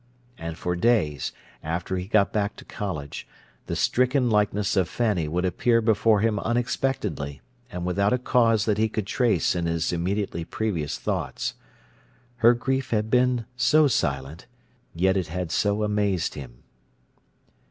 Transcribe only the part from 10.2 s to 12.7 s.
previous thoughts. Her